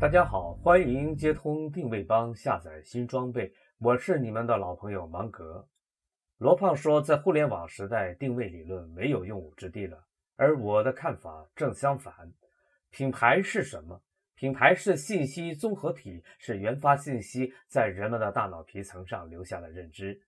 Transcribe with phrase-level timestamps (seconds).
[0.00, 5.66] 大家好，欢迎接通定位帮下载新装备，我是你们的老朋友芒格。
[6.36, 10.06] 罗胖说，在互联网时代，定位理论没有用武之地了。
[10.36, 12.32] 而我的看法正相反。
[12.90, 14.00] 品牌是什么？
[14.36, 20.22] 品牌是信息综合体，是原发信息在人们的大脑皮层上留下了认知。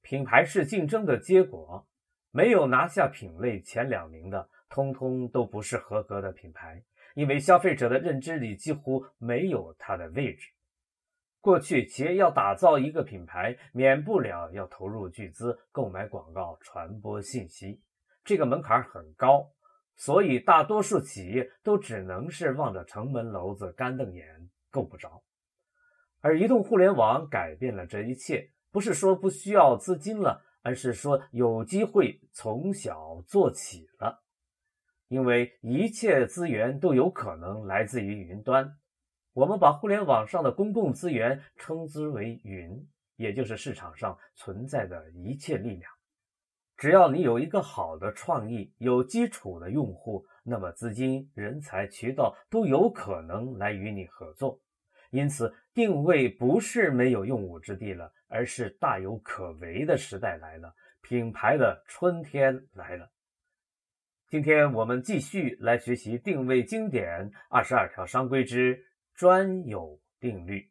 [0.00, 1.86] 品牌是竞争的结果，
[2.30, 6.82] 没有拿下品类前两名的，通通都不是合格的品牌，
[7.14, 10.48] 因为消费者的认知里几乎没有它的位置。
[11.40, 17.80] 过去，企业要打造一个品牌，免不了要投入巨资购买广告、传播信息，
[18.22, 19.50] 这个门槛很高，
[19.96, 25.24] 所以大多数企业都只能是望着城门楼子干瞪眼，够不着。
[26.20, 34.22] 而移动互联网改变了这一切，不是说不需要资金了，而是说有机会从小做起了，
[35.12, 38.78] 因为一切资源都有可能来自于云端。
[39.34, 45.92] 我们把互联网上的公共资源称之为云，也就是市场上存在的一切力量。
[46.78, 54.58] 只要你有一个好的创意，有基础的用户，那么资金、人才、渠道都有可能来与你合作。
[55.10, 63.11] 因此，定位不是没有用武之地了，而是大有可为的时代来了，品牌的春天来了。
[64.32, 68.82] 今天我们继续来学习定位经典二十二条商规之。
[69.14, 70.70] 专有定律。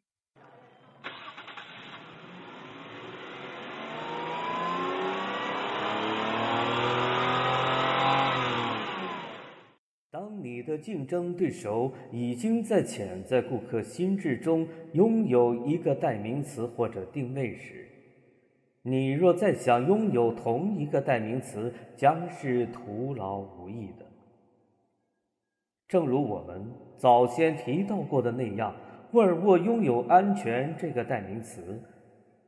[10.09, 17.90] 当你的竞争对手已经在潜在顾客心智中拥有一个代名词或者定位时，
[18.83, 24.05] 你若再想拥有同一个代名词，将是徒劳无益的。
[25.87, 28.75] 正如我们早先提到过的那样，
[29.11, 31.79] 沃尔沃拥有“安全”这个代名词，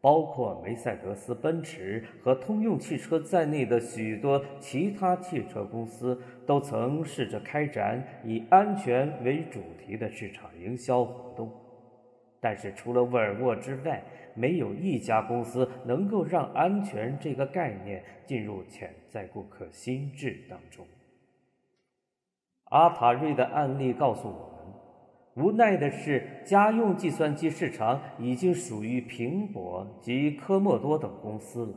[0.01, 11.51] 包括梅赛德斯奔驰和通用汽车在内的许多其他汽车公司都曾试着开展以安全为主题的市场营销活动，
[12.39, 14.01] 但是除了沃尔沃之外，
[14.35, 20.85] 没有一家公司能够让“安全”这个概念进入潜在顾客心智当中。
[22.65, 24.33] 阿塔瑞的案例告诉我
[25.35, 31.73] 们，无奈的是，家用计算机市场已经属于苹果及科莫多等公司了。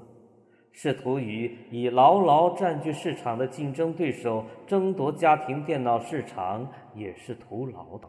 [0.72, 8.06] 试图与已牢牢占据市场的竞争对手争夺家庭电脑市场也是徒劳的。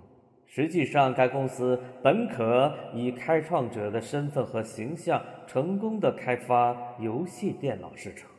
[0.48, 8.30] 实际上，该公司本可以开创者的身份和形象，成功的开发游戏电脑市场。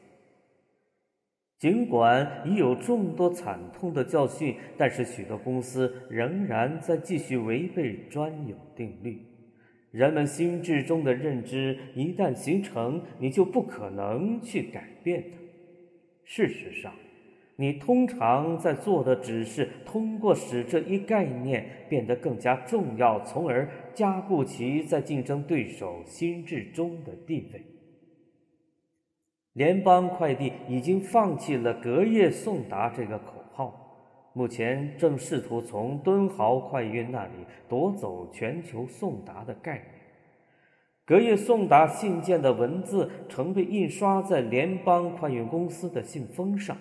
[1.58, 9.20] 尽管已有众多惨痛的教训，但是许多公司仍然在继续违背专有定律。
[9.90, 15.38] 人们心智中的认知一旦形成，你就不可能去改变它。
[16.24, 16.94] 事实上，
[17.60, 27.60] 你通常在做的只是通过使这一概念变得更加重要，从而加固其在竞争对手心智中的地位。
[29.54, 37.32] 联邦快递已经放弃了“隔夜送达”这个口号，目前正试图从敦豪快运那里
[37.68, 39.84] 夺走全球送达的概念。
[41.04, 46.76] 隔夜送达信件的文字曾被印刷在联邦快运公司的信封上，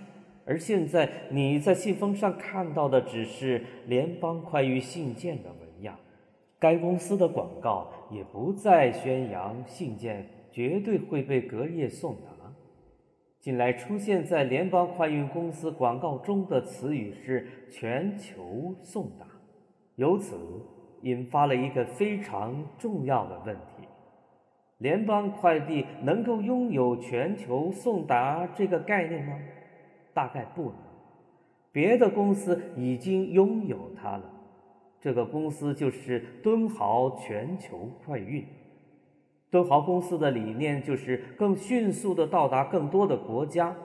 [0.47, 5.95] 而现在你在信封上看到的只是联邦快运信件的纹样。
[6.57, 12.37] 该公司的广告也不再宣扬信件绝对会被隔夜送达。
[13.39, 19.25] 近来出现在联邦快运公司广告中的词语是“全球送达”，
[19.95, 20.35] 由此
[21.03, 23.87] 引发了一个非常重要的问题：
[24.79, 29.39] 联邦快递能够拥有“全球送达”这个概念吗？
[30.17, 30.73] 大概不能。
[31.71, 34.23] 别的公司已经拥有它了，
[34.99, 38.43] 这个公司就是敦豪全球快运。
[39.51, 43.75] 敦豪公司的理念就是更迅速地到达更多的国家。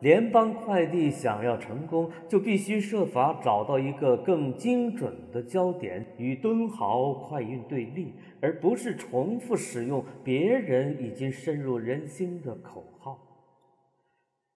[0.00, 12.84] 联邦快递想要成功，就必须设法找到一个更精准的焦点，与敦豪快运对立，而不是重复使用别人已经深入人心的口。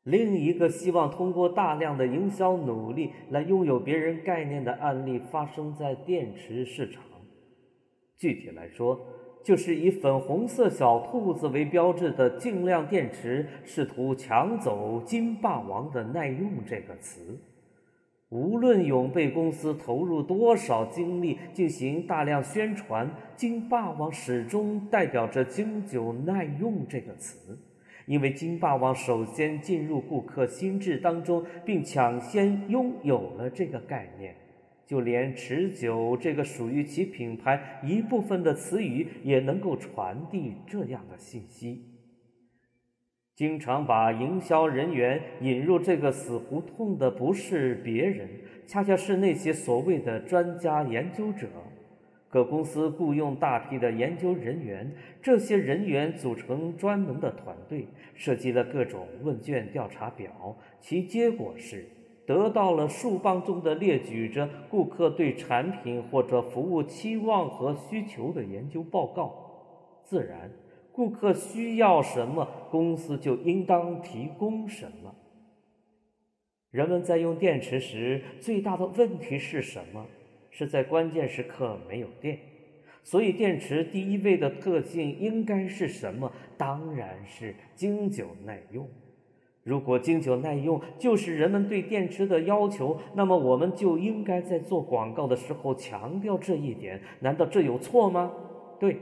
[0.04, 7.02] 另一个希望通过大量的营销努力来拥有别人概念的案例，发生在电池市场。
[8.16, 9.00] 具体来说，
[9.44, 17.40] 就是以粉红色小兔子为标志的净量电池，试图抢走“金霸王”的耐用这个词。
[18.28, 27.58] 无论永贝公司投入多少精力进行大量宣传，“金霸王”始终代表着经久耐用这个词，
[28.06, 34.34] 因为“金霸王”首先进入顾客心智当中，并抢先拥有了这个概念。
[34.84, 41.86] 就连“持久”这个属于其品牌一部分的词语，也能够传递这样的信息。
[43.34, 48.28] 经常把营销人员引入这个死胡同的，不是别人，
[48.66, 51.48] 恰恰是那些所谓的专家研究者。
[52.32, 54.90] 各公司雇佣大批的研究人员，
[55.20, 61.86] 这些人员组成专门的团队，设计了各种问卷调查表，其结果是。
[62.24, 70.50] 得到了数磅中的列举着顾客对产品或者服务期望和需求的研究报告，自然，
[70.92, 75.14] 顾客需要什么，公司就应当提供什么。
[76.70, 80.06] 人们在用电池时，最大的问题是什么？
[80.52, 82.38] 是在关键时刻没有电。
[83.02, 86.30] 所以，电池第一位的特性应该是什么？
[86.56, 88.88] 当然是经久耐用。
[89.64, 97.00] 如果经久耐用就是人们对电池的要求，那么我们就应该在做广告的时候强调这一点。
[97.18, 98.32] 难道这有错吗？
[98.78, 98.98] 对，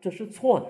[0.00, 0.66] 这是错的。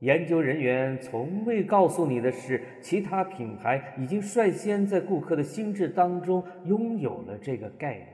[0.00, 8.06] 研究人员从未告诉你的是，其他品牌已经率先在顾客的心智当中拥有了这个概念。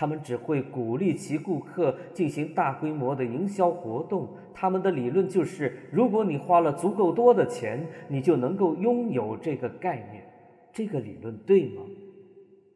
[0.00, 4.34] 他们只会鼓励其顾客进行大规模的营销活动。
[4.54, 10.24] 他们的理论就是：如果你花了足够多的钱，你就能够拥有这个概念。
[10.72, 11.82] 这个理论对吗？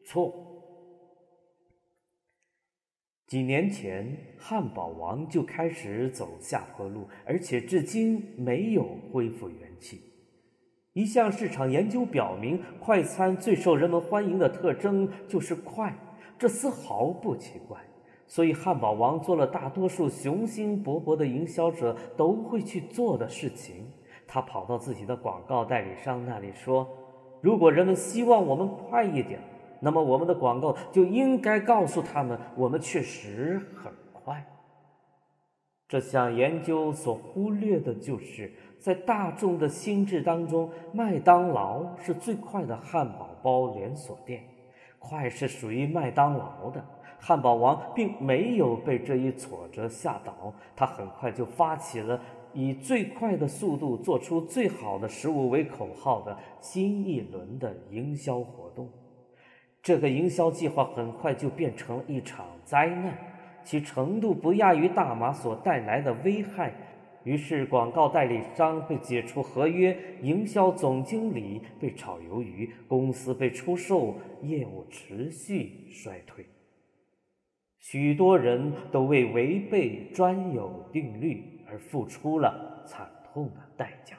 [0.04, 0.34] 错。
[3.26, 9.98] 几年前，汉堡王就开始走下坡路，而且至今没有恢复元气。
[10.92, 15.96] 一项市场研究表明，快餐最受人们欢迎的特征就是快。
[16.38, 17.78] 这丝毫不奇怪，
[18.26, 23.86] 所以汉堡王做了大多数雄心勃勃的营销者都会去做的事情。
[24.26, 26.88] 他跑到自己的广告代理商那里说
[27.40, 29.38] ：“如果人们希望我们快一点，
[29.80, 34.44] 那么我们的广告就应该告诉他们，我们确实很快。”
[35.86, 44.42] 这项研究所忽略的就是，在大众的心智当中，麦当劳是最快的汉堡包连锁店。
[45.06, 46.82] 快是属于麦当劳的，
[47.20, 52.18] 汉堡王并没有被这一挫折吓倒，他很快就发起了
[52.54, 58.88] 以最快的速度做出最好的食物为口号的新一轮的营销活动。
[59.82, 63.14] 这个营销计划很快就变成了一场灾难，
[63.62, 66.72] 其程度不亚于大麻所带来的危害。
[67.24, 76.46] 于是，广告代理商被解除合约，营销总经理被炒鱿鱼，公司被出售，业务持续衰退。
[77.78, 84.16] 许多人都为违背专有定律而付出了惨痛的代价。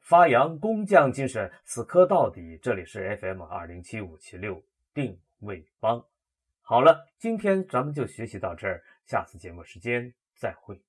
[0.00, 2.58] 发扬工匠精神，死磕到底。
[2.62, 4.62] 这里是 FM 二零七五七六
[4.94, 6.02] 定位帮。
[6.62, 10.80] 好了，今天咱们就学习到这儿，下次节目时间再会。